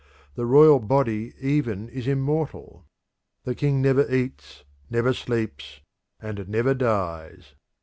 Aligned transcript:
The 0.33 0.47
royal 0.47 0.79
body 0.79 1.31
even 1.39 1.87
is 1.89 2.07
immortal. 2.07 2.87
The 3.43 3.53
king 3.53 3.83
never 3.83 4.11
eats, 4.11 4.63
never 4.89 5.13
sleeps, 5.13 5.81
and 6.19 6.47
never 6.49 6.73
dies. 6.73 7.53